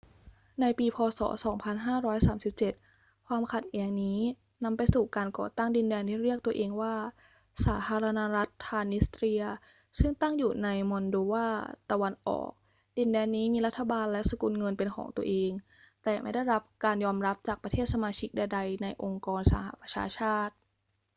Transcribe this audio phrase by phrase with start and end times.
[0.61, 0.97] ในปี พ.
[1.19, 1.19] ศ.
[1.65, 4.19] 2537 ความขัดแย้งนี้
[4.63, 6.95] นำไปสู่การก่อตั้งดินแดนที่เรียกตัวเองว่า
[7.65, 9.43] สาธารณรัฐทรานส์นิสเตรีย
[9.99, 11.47] ซึ่งตั้งอยู่ในมอลโดวา
[11.91, 12.49] ตะวันออก
[12.97, 15.51] ดินแดนนี้มีรัฐบาลและสกุลเงินเป็นของตนเอง
[16.03, 20.53] แต่ไม่ได้รับการยอมรับจากประเทศสมาชิกใดๆ ในองค์กรสหประชาชาติ